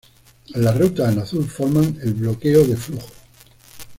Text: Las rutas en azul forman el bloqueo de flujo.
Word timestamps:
Las 0.55 0.75
rutas 0.79 1.13
en 1.13 1.19
azul 1.19 1.45
forman 1.47 1.99
el 2.01 2.15
bloqueo 2.15 2.65
de 2.65 2.75
flujo. 2.75 3.05